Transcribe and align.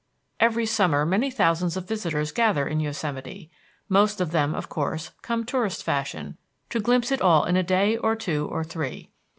III 0.41 0.45
Every 0.47 0.65
summer 0.65 1.05
many 1.05 1.29
thousands 1.29 1.77
of 1.77 1.87
visitors 1.87 2.31
gather 2.31 2.67
in 2.67 2.79
Yosemite. 2.79 3.51
Most 3.87 4.19
of 4.19 4.31
them, 4.31 4.55
of 4.55 4.67
course, 4.67 5.11
come 5.21 5.45
tourist 5.45 5.83
fashion, 5.83 6.37
to 6.71 6.79
glimpse 6.79 7.11
it 7.11 7.21
all 7.21 7.45
in 7.45 7.55
a 7.55 7.61
day 7.61 7.97
or 7.97 8.15
two 8.15 8.47
or 8.51 8.63
three. 8.63 9.11